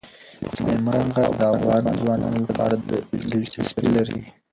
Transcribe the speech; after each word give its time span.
سلیمان 0.57 1.05
غر 1.15 1.31
د 1.39 1.41
افغان 1.55 1.83
ځوانانو 1.99 2.39
لپاره 2.45 2.75
دلچسپي 3.31 3.87
لري. 3.97 4.19